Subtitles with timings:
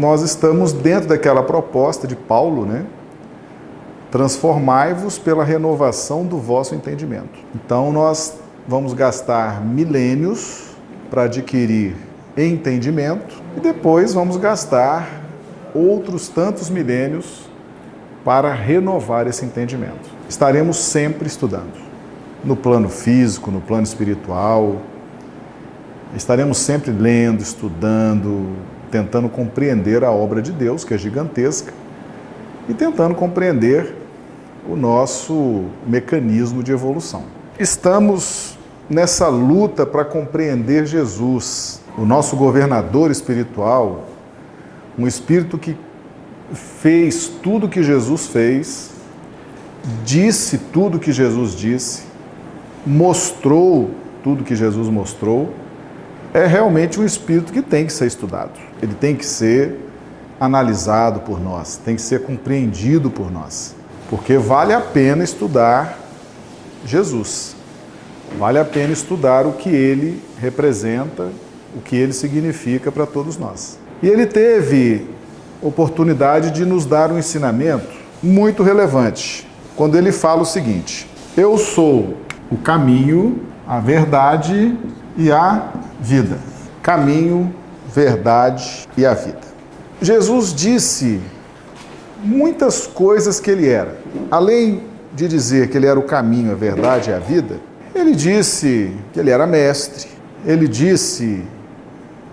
[0.00, 2.86] nós estamos dentro daquela proposta de Paulo, né?
[4.10, 7.38] Transformai-vos pela renovação do vosso entendimento.
[7.54, 8.34] Então nós
[8.66, 10.70] vamos gastar milênios
[11.10, 11.94] para adquirir
[12.34, 15.06] entendimento e depois vamos gastar
[15.74, 17.42] outros tantos milênios
[18.24, 20.10] para renovar esse entendimento.
[20.28, 21.74] Estaremos sempre estudando,
[22.42, 24.76] no plano físico, no plano espiritual.
[26.16, 28.56] Estaremos sempre lendo, estudando,
[28.90, 31.72] tentando compreender a obra de Deus, que é gigantesca,
[32.68, 33.94] e tentando compreender
[34.68, 37.24] o nosso mecanismo de evolução.
[37.58, 44.06] Estamos nessa luta para compreender Jesus, o nosso governador espiritual,
[44.98, 45.76] um espírito que
[46.52, 48.90] fez tudo que Jesus fez,
[50.04, 52.02] disse tudo que Jesus disse,
[52.84, 53.90] mostrou
[54.22, 55.52] tudo que Jesus mostrou,
[56.32, 58.52] é realmente um espírito que tem que ser estudado.
[58.82, 59.78] Ele tem que ser
[60.38, 63.74] analisado por nós, tem que ser compreendido por nós,
[64.08, 65.98] porque vale a pena estudar
[66.84, 67.56] Jesus.
[68.38, 71.28] Vale a pena estudar o que ele representa,
[71.76, 73.78] o que ele significa para todos nós.
[74.02, 75.06] E ele teve
[75.60, 77.88] oportunidade de nos dar um ensinamento
[78.22, 82.16] muito relevante, quando ele fala o seguinte: Eu sou
[82.50, 84.76] o caminho, a verdade
[85.16, 86.38] e a vida.
[86.82, 87.54] Caminho,
[87.92, 89.40] verdade e a vida.
[90.00, 91.20] Jesus disse
[92.22, 93.98] muitas coisas que ele era.
[94.30, 97.60] Além de dizer que ele era o caminho, a verdade e a vida,
[97.94, 100.08] ele disse que ele era mestre,
[100.46, 101.42] ele disse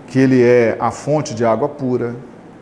[0.06, 2.14] que ele é a fonte de água pura,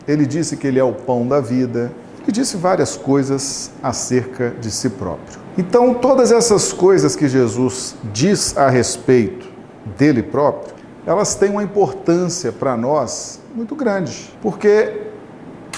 [0.08, 1.92] ele disse que ele é o pão da vida,
[2.26, 5.38] e disse várias coisas acerca de si próprio.
[5.56, 9.46] Então, todas essas coisas que Jesus diz a respeito
[9.96, 10.74] dele próprio,
[11.06, 15.02] elas têm uma importância para nós muito grande, porque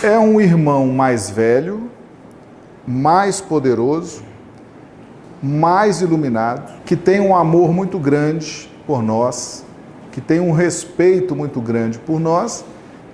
[0.02, 1.90] é um irmão mais velho,
[2.86, 4.22] mais poderoso,
[5.42, 9.64] mais iluminado, que tem um amor muito grande por nós,
[10.10, 12.64] que tem um respeito muito grande por nós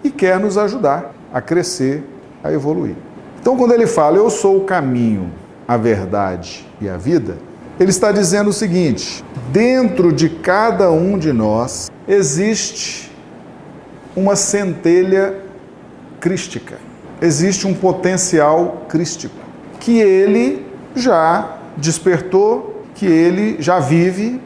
[0.03, 2.05] e quer nos ajudar a crescer,
[2.43, 2.95] a evoluir.
[3.41, 5.31] Então, quando ele fala, eu sou o caminho,
[5.67, 7.37] a verdade e a vida,
[7.79, 13.11] ele está dizendo o seguinte: dentro de cada um de nós existe
[14.17, 15.41] uma centelha
[16.21, 16.79] crística,
[17.21, 19.35] existe um potencial crístico
[19.81, 24.41] que ele já despertou, que ele já vive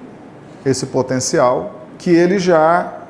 [0.65, 3.05] esse potencial, que ele já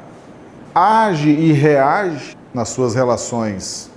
[0.74, 3.90] age e reage nas suas relações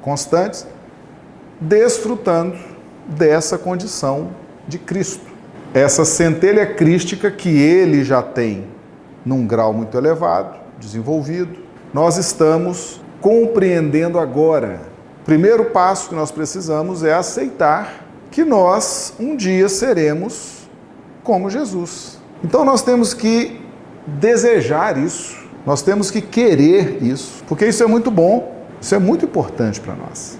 [0.00, 0.66] constantes,
[1.60, 2.56] desfrutando
[3.06, 4.30] dessa condição
[4.68, 5.33] de Cristo.
[5.74, 8.66] Essa centelha crística que ele já tem
[9.26, 11.58] num grau muito elevado, desenvolvido,
[11.92, 14.80] nós estamos compreendendo agora.
[15.20, 20.68] O primeiro passo que nós precisamos é aceitar que nós um dia seremos
[21.22, 22.18] como Jesus.
[22.42, 23.60] Então nós temos que
[24.06, 29.24] desejar isso nós temos que querer isso, porque isso é muito bom, isso é muito
[29.24, 30.38] importante para nós.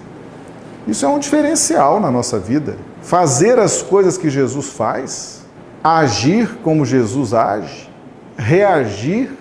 [0.87, 2.77] Isso é um diferencial na nossa vida.
[3.05, 5.43] Fazer as coisas que Jesus faz,
[5.83, 7.87] agir como Jesus age,
[8.35, 9.31] reagir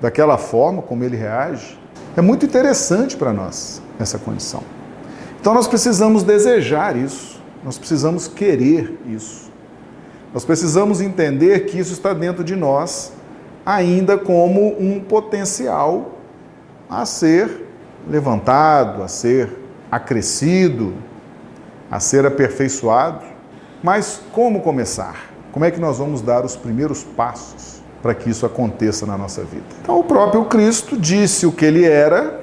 [0.00, 1.78] daquela forma como ele reage,
[2.16, 4.64] é muito interessante para nós essa condição.
[5.40, 9.48] Então nós precisamos desejar isso, nós precisamos querer isso.
[10.34, 13.12] Nós precisamos entender que isso está dentro de nós
[13.64, 16.18] ainda como um potencial
[16.90, 17.64] a ser
[18.10, 19.56] levantado, a ser
[19.88, 20.94] acrescido,
[21.90, 23.24] a ser aperfeiçoado.
[23.82, 25.30] Mas como começar?
[25.52, 29.42] Como é que nós vamos dar os primeiros passos para que isso aconteça na nossa
[29.42, 29.64] vida?
[29.82, 32.40] Então, o próprio Cristo disse o que ele era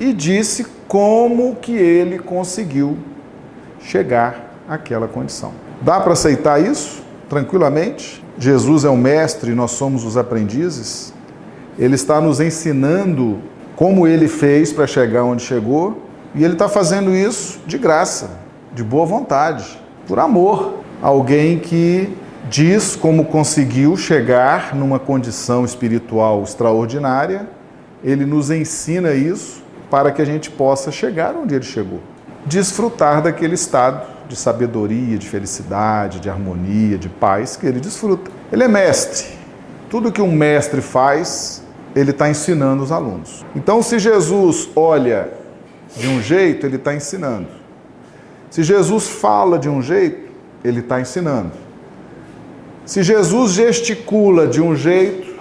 [0.00, 2.96] e disse como que ele conseguiu
[3.80, 5.52] chegar àquela condição.
[5.80, 8.24] Dá para aceitar isso tranquilamente?
[8.38, 11.12] Jesus é o mestre nós somos os aprendizes,
[11.78, 13.40] ele está nos ensinando
[13.76, 16.02] como ele fez para chegar onde chegou,
[16.34, 18.30] e ele está fazendo isso de graça,
[18.74, 20.80] de boa vontade, por amor.
[21.00, 22.16] Alguém que
[22.50, 27.48] diz como conseguiu chegar numa condição espiritual extraordinária,
[28.02, 32.00] ele nos ensina isso para que a gente possa chegar onde ele chegou,
[32.44, 38.30] desfrutar daquele estado de sabedoria, de felicidade, de harmonia, de paz que ele desfruta.
[38.50, 39.38] Ele é mestre.
[39.88, 41.62] Tudo que um mestre faz,
[41.94, 43.44] ele está ensinando os alunos.
[43.54, 45.28] Então, se Jesus olha
[45.96, 47.46] de um jeito, ele está ensinando.
[48.54, 50.30] Se Jesus fala de um jeito,
[50.62, 51.50] ele está ensinando.
[52.86, 55.34] Se Jesus gesticula de um jeito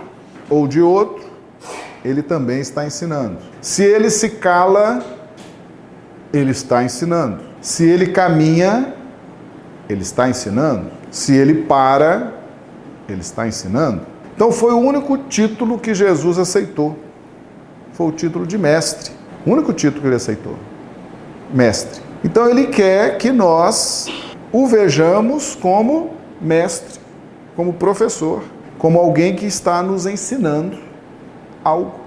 [0.49, 1.23] ou de outro,
[2.03, 3.37] ele também está ensinando.
[3.61, 5.05] Se ele se cala,
[6.33, 7.43] ele está ensinando.
[7.61, 8.95] Se ele caminha,
[9.87, 10.89] ele está ensinando.
[11.11, 12.33] Se ele para,
[13.07, 14.01] ele está ensinando.
[14.35, 16.97] Então foi o único título que Jesus aceitou.
[17.91, 19.11] Foi o título de mestre.
[19.45, 20.57] O único título que ele aceitou.
[21.53, 22.02] Mestre.
[22.23, 24.07] Então ele quer que nós
[24.51, 26.99] o vejamos como mestre,
[27.55, 28.43] como professor,
[28.77, 30.77] como alguém que está nos ensinando
[31.63, 31.99] algo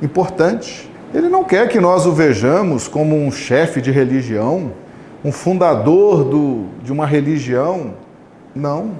[0.00, 0.90] importante.
[1.12, 4.72] Ele não quer que nós o vejamos como um chefe de religião,
[5.24, 7.94] um fundador do, de uma religião.
[8.54, 8.92] Não.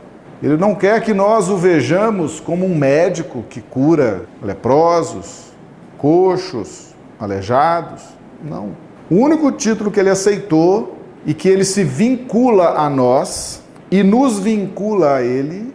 [0.43, 5.53] Ele não quer que nós o vejamos como um médico que cura leprosos,
[5.97, 8.03] coxos, aleijados.
[8.43, 8.84] Não.
[9.11, 10.97] O único título que ele aceitou
[11.27, 15.75] e que ele se vincula a nós e nos vincula a ele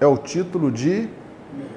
[0.00, 1.08] é o título de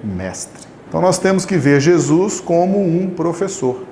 [0.03, 0.67] mestre.
[0.87, 3.83] Então nós temos que ver Jesus como um professor,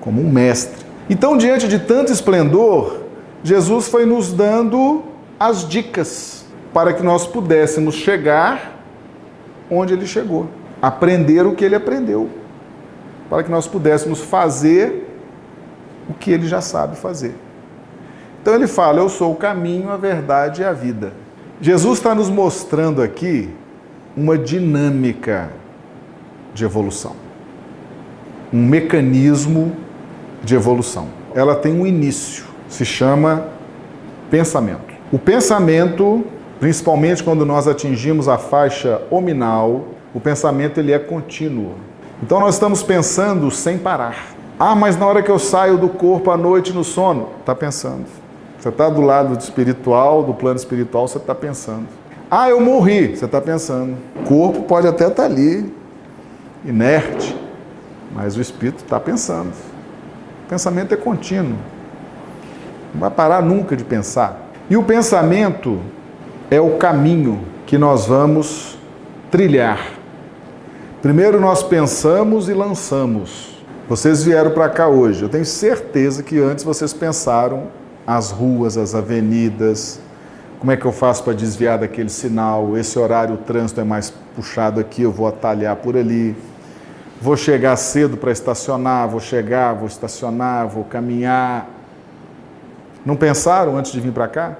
[0.00, 0.84] como um mestre.
[1.08, 3.00] Então, diante de tanto esplendor,
[3.42, 5.02] Jesus foi nos dando
[5.38, 8.80] as dicas para que nós pudéssemos chegar
[9.70, 10.48] onde ele chegou,
[10.80, 12.28] aprender o que ele aprendeu,
[13.28, 15.13] para que nós pudéssemos fazer
[16.08, 17.34] o que ele já sabe fazer.
[18.42, 21.12] Então ele fala: Eu sou o caminho, a verdade e a vida.
[21.60, 23.48] Jesus está nos mostrando aqui
[24.16, 25.50] uma dinâmica
[26.52, 27.16] de evolução,
[28.52, 29.74] um mecanismo
[30.42, 31.08] de evolução.
[31.34, 33.48] Ela tem um início, se chama
[34.30, 34.94] pensamento.
[35.10, 36.24] O pensamento,
[36.60, 41.74] principalmente quando nós atingimos a faixa hominal, o pensamento ele é contínuo.
[42.22, 44.33] Então nós estamos pensando sem parar.
[44.58, 48.06] Ah, mas na hora que eu saio do corpo à noite no sono, está pensando.
[48.58, 51.86] Você está do lado do espiritual, do plano espiritual, você está pensando.
[52.30, 53.96] Ah, eu morri, você está pensando.
[54.16, 55.72] O corpo pode até estar tá ali,
[56.64, 57.36] inerte,
[58.14, 59.52] mas o espírito está pensando.
[60.44, 61.58] O pensamento é contínuo.
[62.94, 64.50] Não vai parar nunca de pensar.
[64.70, 65.80] E o pensamento
[66.50, 68.78] é o caminho que nós vamos
[69.30, 69.80] trilhar.
[71.02, 73.53] Primeiro nós pensamos e lançamos.
[73.88, 75.22] Vocês vieram para cá hoje.
[75.22, 77.68] Eu tenho certeza que antes vocês pensaram
[78.06, 80.00] as ruas, as avenidas,
[80.58, 82.76] como é que eu faço para desviar daquele sinal?
[82.76, 86.36] Esse horário o trânsito é mais puxado aqui, eu vou atalhar por ali
[87.24, 91.66] vou chegar cedo para estacionar, vou chegar, vou estacionar, vou caminhar.
[93.04, 94.56] Não pensaram antes de vir para cá?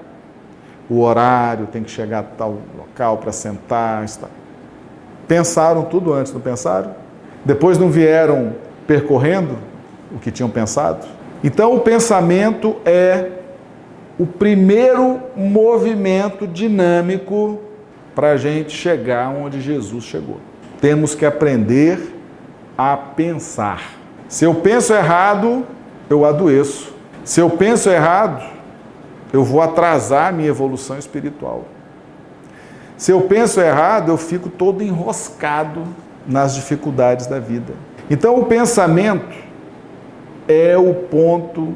[0.89, 4.03] O horário, tem que chegar a tal local para sentar.
[5.27, 6.95] Pensaram tudo antes, não pensaram?
[7.45, 8.53] Depois não vieram
[8.87, 9.57] percorrendo
[10.13, 11.05] o que tinham pensado?
[11.43, 13.29] Então, o pensamento é
[14.17, 17.59] o primeiro movimento dinâmico
[18.15, 20.37] para a gente chegar onde Jesus chegou.
[20.79, 22.15] Temos que aprender
[22.77, 23.81] a pensar.
[24.27, 25.65] Se eu penso errado,
[26.09, 26.93] eu adoeço.
[27.23, 28.43] Se eu penso errado,
[29.33, 31.65] eu vou atrasar a minha evolução espiritual.
[32.97, 35.83] Se eu penso errado, eu fico todo enroscado
[36.25, 37.73] nas dificuldades da vida.
[38.09, 39.35] Então, o pensamento
[40.47, 41.73] é o ponto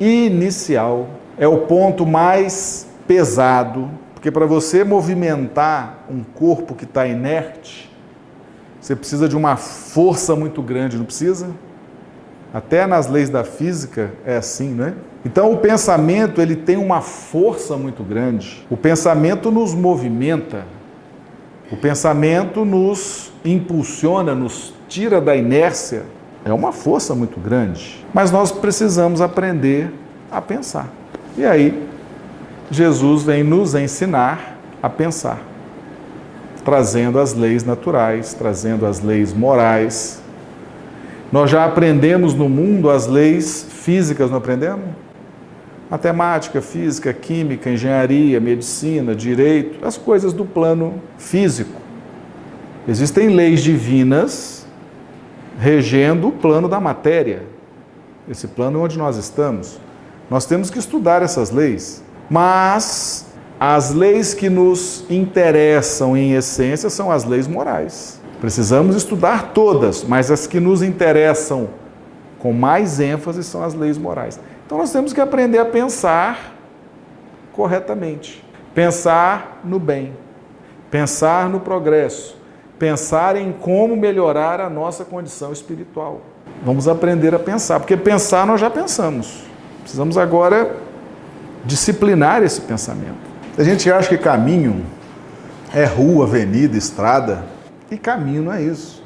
[0.00, 7.88] inicial, é o ponto mais pesado, porque para você movimentar um corpo que está inerte,
[8.80, 11.48] você precisa de uma força muito grande, não precisa?
[12.52, 14.94] Até nas leis da física é assim, não é?
[15.24, 18.66] Então o pensamento ele tem uma força muito grande.
[18.70, 20.64] O pensamento nos movimenta.
[21.70, 26.02] O pensamento nos impulsiona, nos tira da inércia.
[26.44, 28.04] É uma força muito grande.
[28.12, 29.92] Mas nós precisamos aprender
[30.30, 30.88] a pensar.
[31.36, 31.86] E aí
[32.70, 35.40] Jesus vem nos ensinar a pensar
[36.68, 40.20] trazendo as leis naturais, trazendo as leis morais.
[41.32, 44.84] Nós já aprendemos no mundo as leis físicas, não aprendemos?
[45.90, 51.80] Matemática, física, química, engenharia, medicina, direito, as coisas do plano físico.
[52.86, 54.57] Existem leis divinas
[55.58, 57.42] regendo o plano da matéria,
[58.30, 59.80] esse plano onde nós estamos.
[60.30, 63.26] Nós temos que estudar essas leis, mas
[63.58, 68.20] as leis que nos interessam em essência são as leis morais.
[68.40, 71.68] Precisamos estudar todas, mas as que nos interessam
[72.38, 74.38] com mais ênfase são as leis morais.
[74.64, 76.54] Então nós temos que aprender a pensar
[77.52, 80.12] corretamente, pensar no bem,
[80.88, 82.37] pensar no progresso,
[82.78, 86.20] pensar em como melhorar a nossa condição espiritual.
[86.64, 89.44] Vamos aprender a pensar, porque pensar nós já pensamos.
[89.82, 90.76] Precisamos agora
[91.64, 93.28] disciplinar esse pensamento.
[93.56, 94.84] A gente acha que caminho
[95.74, 97.44] é rua, avenida, estrada,
[97.90, 99.02] e caminho não é isso.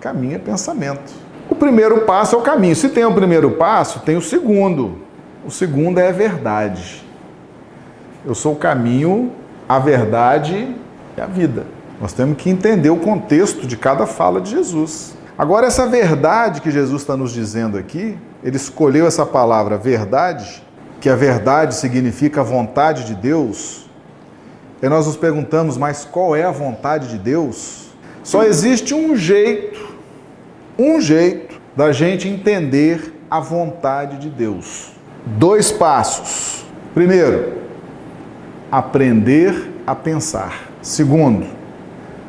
[0.00, 1.12] Caminho é pensamento.
[1.48, 2.76] O primeiro passo é o caminho.
[2.76, 4.98] Se tem o primeiro passo, tem o segundo.
[5.44, 7.04] O segundo é a verdade.
[8.24, 9.32] Eu sou o caminho,
[9.68, 10.74] a verdade
[11.16, 11.75] e a vida.
[12.00, 15.16] Nós temos que entender o contexto de cada fala de Jesus.
[15.38, 20.62] Agora, essa verdade que Jesus está nos dizendo aqui, ele escolheu essa palavra verdade,
[21.00, 23.86] que a verdade significa a vontade de Deus.
[24.82, 27.88] E nós nos perguntamos, mas qual é a vontade de Deus?
[28.22, 29.94] Só existe um jeito,
[30.78, 34.92] um jeito da gente entender a vontade de Deus.
[35.24, 36.64] Dois passos.
[36.94, 37.54] Primeiro,
[38.70, 40.70] aprender a pensar.
[40.82, 41.55] Segundo,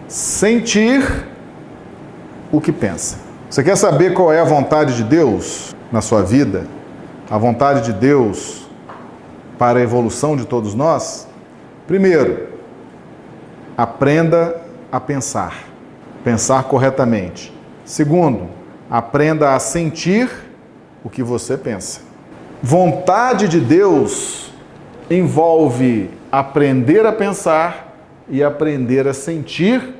[0.07, 1.25] sentir
[2.51, 3.17] o que pensa.
[3.49, 6.65] Você quer saber qual é a vontade de Deus na sua vida?
[7.29, 8.67] A vontade de Deus
[9.57, 11.27] para a evolução de todos nós?
[11.85, 12.47] Primeiro,
[13.77, 14.61] aprenda
[14.91, 15.63] a pensar,
[16.23, 17.53] pensar corretamente.
[17.85, 18.49] Segundo,
[18.89, 20.29] aprenda a sentir
[21.03, 22.01] o que você pensa.
[22.61, 24.51] Vontade de Deus
[25.09, 27.95] envolve aprender a pensar
[28.29, 29.96] e aprender a sentir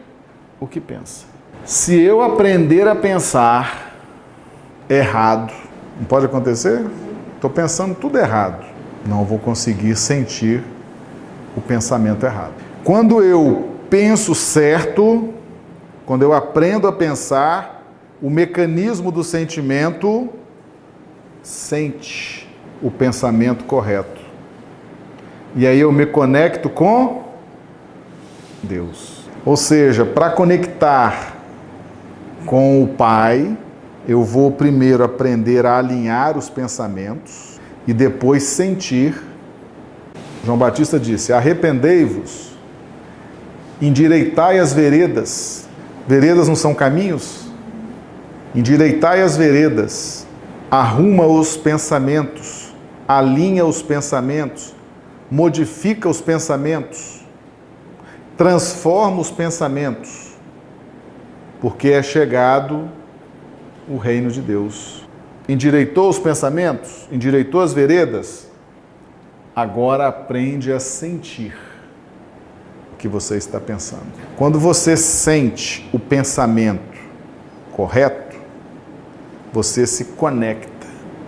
[0.60, 1.26] o que pensa.
[1.66, 3.96] Se eu aprender a pensar
[4.90, 5.54] errado,
[5.98, 6.86] não pode acontecer?
[7.36, 8.66] Estou pensando tudo errado.
[9.06, 10.64] Não vou conseguir sentir
[11.56, 12.54] o pensamento errado.
[12.84, 15.34] Quando eu penso certo,
[16.06, 17.84] quando eu aprendo a pensar,
[18.22, 20.30] o mecanismo do sentimento
[21.44, 22.48] sente
[22.82, 24.22] o pensamento correto.
[25.56, 27.24] E aí eu me conecto com
[28.62, 29.17] Deus.
[29.48, 31.38] Ou seja, para conectar
[32.46, 33.58] com o Pai,
[34.06, 39.16] eu vou primeiro aprender a alinhar os pensamentos e depois sentir.
[40.44, 42.58] João Batista disse: Arrependei-vos,
[43.82, 45.66] endireitai as veredas.
[46.06, 47.48] Veredas não são caminhos?
[48.54, 50.28] Endireitai as veredas,
[50.70, 52.76] arruma os pensamentos,
[53.08, 54.76] alinha os pensamentos,
[55.32, 57.17] modifica os pensamentos,
[58.38, 60.38] transforma os pensamentos,
[61.60, 62.88] porque é chegado
[63.90, 65.08] o reino de Deus.
[65.50, 68.48] Endireitou os pensamentos, endireitou as veredas,
[69.56, 71.58] agora aprende a sentir
[72.94, 74.06] o que você está pensando.
[74.36, 76.98] Quando você sente o pensamento
[77.72, 78.38] correto,
[79.52, 80.86] você se conecta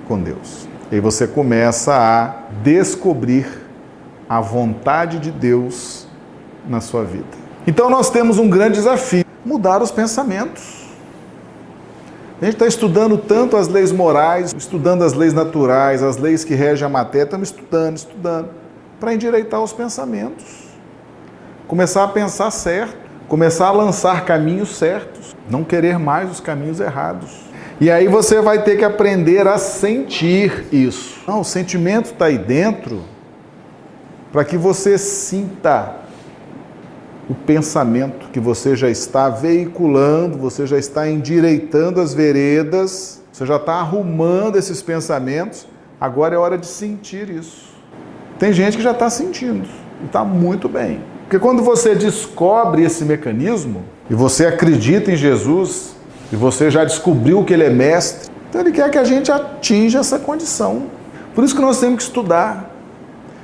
[0.07, 0.67] com Deus.
[0.91, 3.47] E você começa a descobrir
[4.27, 6.08] a vontade de Deus
[6.69, 7.25] na sua vida.
[7.65, 10.87] Então nós temos um grande desafio: mudar os pensamentos.
[12.41, 16.55] A gente está estudando tanto as leis morais, estudando as leis naturais, as leis que
[16.55, 18.49] regem a matéria, estamos estudando, estudando,
[18.97, 20.69] para endireitar os pensamentos.
[21.67, 22.95] Começar a pensar certo,
[23.27, 27.49] começar a lançar caminhos certos, não querer mais os caminhos errados.
[27.81, 31.19] E aí você vai ter que aprender a sentir isso.
[31.27, 33.03] Não, o sentimento está aí dentro
[34.31, 35.95] para que você sinta
[37.29, 43.57] o pensamento que você já está veiculando, você já está endireitando as veredas, você já
[43.57, 45.67] está arrumando esses pensamentos.
[46.01, 47.69] Agora é hora de sentir isso.
[48.39, 49.67] Tem gente que já está sentindo
[50.01, 51.01] e está muito bem.
[51.21, 55.95] Porque quando você descobre esse mecanismo e você acredita em Jesus,
[56.31, 59.99] e você já descobriu que ele é mestre, então ele quer que a gente atinja
[59.99, 60.83] essa condição.
[61.35, 62.75] Por isso que nós temos que estudar.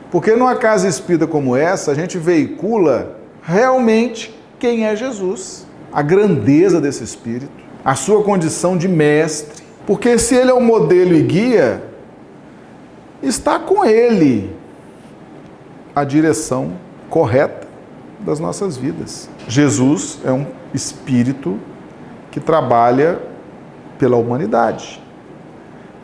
[0.09, 6.81] Porque numa casa espírita como essa, a gente veicula realmente quem é Jesus, a grandeza
[6.81, 7.51] desse espírito,
[7.83, 9.63] a sua condição de mestre.
[9.85, 11.83] Porque se ele é o modelo e guia,
[13.21, 14.53] está com ele
[15.95, 16.73] a direção
[17.09, 17.67] correta
[18.19, 19.29] das nossas vidas.
[19.47, 21.59] Jesus é um espírito
[22.31, 23.19] que trabalha
[23.99, 25.01] pela humanidade.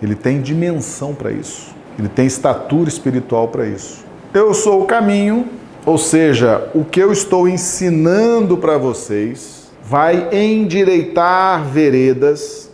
[0.01, 1.75] Ele tem dimensão para isso.
[1.97, 4.05] Ele tem estatura espiritual para isso.
[4.33, 5.47] Eu sou o caminho,
[5.85, 12.71] ou seja, o que eu estou ensinando para vocês vai endireitar veredas,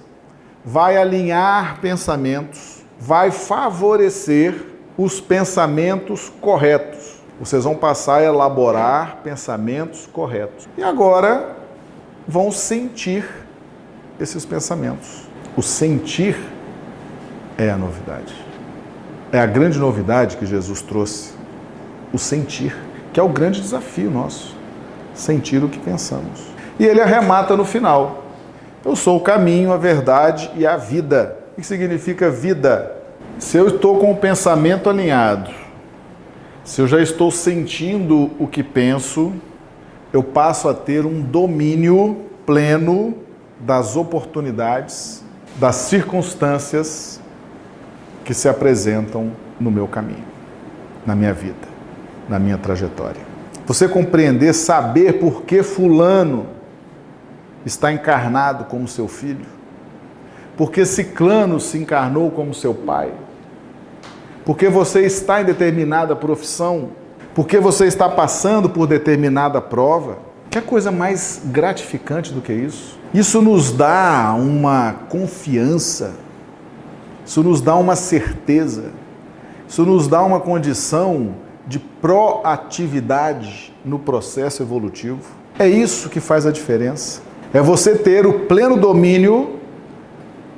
[0.63, 4.65] vai alinhar pensamentos, vai favorecer
[4.97, 7.17] os pensamentos corretos.
[7.39, 10.67] Vocês vão passar a elaborar pensamentos corretos.
[10.77, 11.55] E agora
[12.27, 13.23] vão sentir
[14.19, 15.29] esses pensamentos.
[15.55, 16.37] O sentir
[17.57, 18.33] é a novidade.
[19.31, 21.33] É a grande novidade que Jesus trouxe.
[22.13, 22.75] O sentir,
[23.17, 24.55] que é o grande desafio nosso.
[25.15, 26.51] Sentir o que pensamos.
[26.77, 28.25] E ele arremata no final.
[28.85, 31.35] Eu sou o caminho, a verdade e a vida.
[31.53, 32.95] O que significa vida?
[33.39, 35.49] Se eu estou com o pensamento alinhado,
[36.63, 39.33] se eu já estou sentindo o que penso,
[40.13, 43.15] eu passo a ter um domínio pleno
[43.59, 45.23] das oportunidades,
[45.55, 47.19] das circunstâncias
[48.23, 50.25] que se apresentam no meu caminho,
[51.03, 51.76] na minha vida,
[52.27, 53.21] na minha trajetória.
[53.65, 56.47] Você compreender, saber por que Fulano
[57.65, 59.45] está encarnado como seu filho,
[60.55, 63.11] porque Ciclano se encarnou como seu pai,
[64.45, 66.89] porque você está em determinada profissão,
[67.35, 70.19] porque você está passando por determinada prova.
[70.49, 72.97] Que coisa mais gratificante do que isso?
[73.13, 76.13] Isso nos dá uma confiança,
[77.25, 78.91] isso nos dá uma certeza,
[79.67, 81.35] isso nos dá uma condição
[81.67, 85.21] de proatividade no processo evolutivo.
[85.59, 87.21] É isso que faz a diferença.
[87.53, 89.57] É você ter o pleno domínio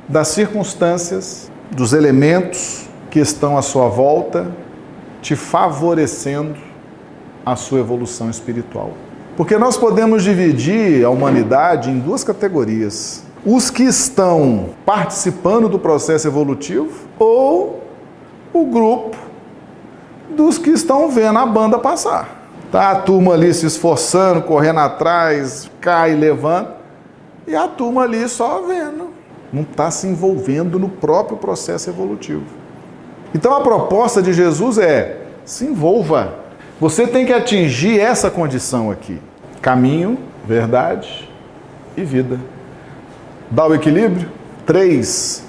[0.07, 4.51] das circunstâncias, dos elementos que estão à sua volta,
[5.21, 6.55] te favorecendo
[7.45, 8.91] a sua evolução espiritual.
[9.35, 16.27] Porque nós podemos dividir a humanidade em duas categorias: os que estão participando do processo
[16.27, 17.83] evolutivo ou
[18.51, 19.28] o grupo
[20.35, 22.37] dos que estão vendo a banda passar.
[22.71, 26.75] Tá a turma ali se esforçando, correndo atrás, cai, levanta,
[27.47, 29.09] e a turma ali só vendo,
[29.51, 32.45] não está se envolvendo no próprio processo evolutivo.
[33.33, 36.35] Então a proposta de Jesus é: se envolva.
[36.79, 39.19] Você tem que atingir essa condição aqui:
[39.61, 41.27] caminho, verdade
[41.97, 42.39] e vida.
[43.49, 44.29] Dá o equilíbrio?
[44.65, 45.43] Três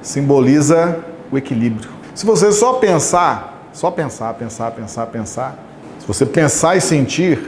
[0.00, 1.90] simboliza o equilíbrio.
[2.14, 5.58] Se você só pensar, só pensar, pensar, pensar, pensar,
[5.98, 7.38] se você pensar e sentir,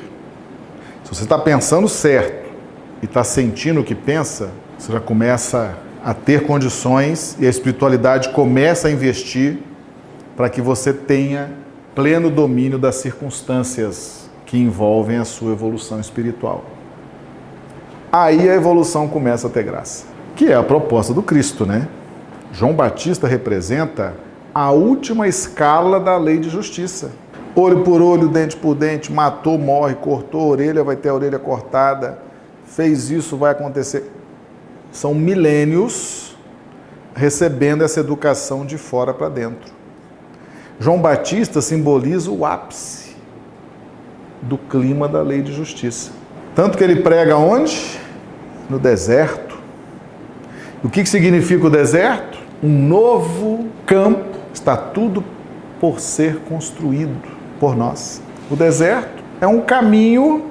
[1.05, 2.51] se você está pensando certo
[3.03, 8.31] e está sentindo o que pensa, você já começa a ter condições e a espiritualidade
[8.31, 9.59] começa a investir
[10.37, 11.51] para que você tenha
[11.95, 16.65] pleno domínio das circunstâncias que envolvem a sua evolução espiritual.
[18.11, 20.05] Aí a evolução começa a ter graça,
[20.37, 21.89] que é a proposta do Cristo, né?
[22.53, 24.15] João Batista representa
[24.55, 27.13] a última escala da lei de justiça.
[27.55, 31.39] Olho por olho, dente por dente, matou, morre, cortou a orelha, vai ter a orelha
[31.39, 32.19] cortada,
[32.65, 34.11] fez isso, vai acontecer.
[34.91, 36.37] São milênios
[37.15, 39.73] recebendo essa educação de fora para dentro.
[40.81, 43.15] João Batista simboliza o ápice
[44.41, 46.11] do clima da lei de justiça.
[46.55, 48.01] Tanto que ele prega onde?
[48.69, 49.59] No deserto.
[50.83, 52.39] O que significa o deserto?
[52.63, 55.25] Um novo campo está tudo
[55.81, 57.17] por ser construído
[57.59, 58.23] por nós.
[58.51, 60.47] O deserto é um caminho,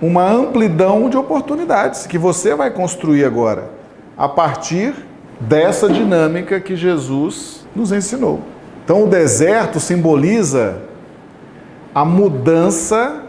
[0.00, 3.70] uma amplidão de oportunidades que você vai construir agora,
[4.16, 4.94] a partir
[5.40, 8.40] dessa dinâmica que Jesus nos ensinou.
[8.84, 10.82] Então, o deserto simboliza
[11.94, 13.22] a mudança,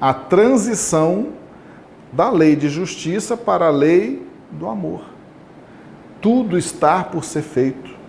[0.00, 1.28] a transição
[2.12, 5.02] da lei de justiça para a lei do amor.
[6.20, 7.99] Tudo está por ser feito.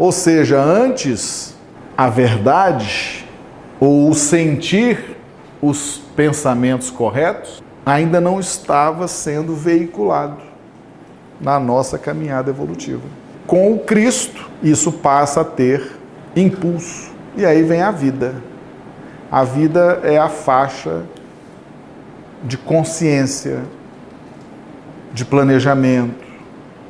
[0.00, 1.54] Ou seja, antes
[1.94, 3.28] a verdade
[3.78, 5.14] ou o sentir
[5.60, 10.38] os pensamentos corretos ainda não estava sendo veiculado
[11.38, 13.02] na nossa caminhada evolutiva.
[13.46, 15.92] Com o Cristo, isso passa a ter
[16.34, 17.12] impulso.
[17.36, 18.36] E aí vem a vida.
[19.30, 21.02] A vida é a faixa
[22.42, 23.60] de consciência,
[25.12, 26.24] de planejamento,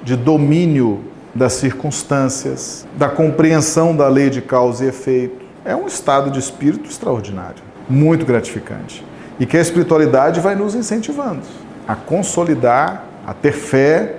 [0.00, 5.44] de domínio das circunstâncias, da compreensão da lei de causa e efeito.
[5.64, 9.04] É um estado de espírito extraordinário, muito gratificante.
[9.38, 11.42] E que a espiritualidade vai nos incentivando
[11.86, 14.16] a consolidar, a ter fé,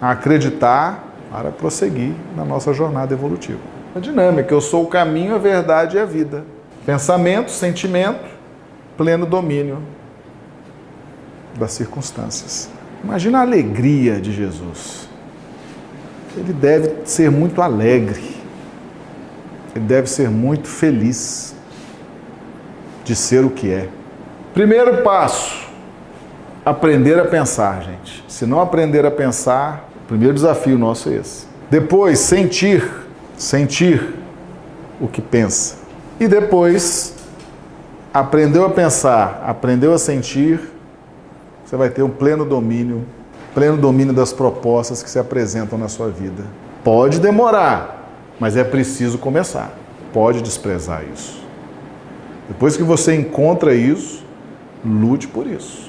[0.00, 3.58] a acreditar para prosseguir na nossa jornada evolutiva.
[3.94, 6.44] A dinâmica, eu sou o caminho, a verdade e a vida.
[6.86, 8.24] Pensamento, sentimento,
[8.96, 9.82] pleno domínio
[11.58, 12.70] das circunstâncias.
[13.02, 15.07] Imagina a alegria de Jesus
[16.38, 18.36] ele deve ser muito alegre,
[19.74, 21.54] ele deve ser muito feliz
[23.04, 23.88] de ser o que é.
[24.54, 25.68] Primeiro passo,
[26.64, 28.24] aprender a pensar, gente.
[28.28, 31.46] Se não aprender a pensar, o primeiro desafio nosso é esse.
[31.70, 32.88] Depois, sentir,
[33.36, 34.14] sentir
[35.00, 35.76] o que pensa.
[36.18, 37.14] E depois,
[38.12, 40.60] aprendeu a pensar, aprendeu a sentir,
[41.64, 43.04] você vai ter um pleno domínio
[43.58, 46.44] pleno domínio das propostas que se apresentam na sua vida.
[46.84, 49.76] Pode demorar, mas é preciso começar.
[50.12, 51.42] Pode desprezar isso.
[52.46, 54.24] Depois que você encontra isso,
[54.84, 55.87] lute por isso.